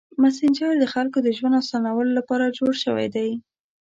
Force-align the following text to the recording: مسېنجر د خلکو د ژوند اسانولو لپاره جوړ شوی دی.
مسېنجر 0.21 0.73
د 0.79 0.85
خلکو 0.93 1.17
د 1.21 1.27
ژوند 1.37 1.55
اسانولو 1.61 2.11
لپاره 2.19 2.53
جوړ 2.57 2.73
شوی 2.83 3.07
دی. 3.15 3.29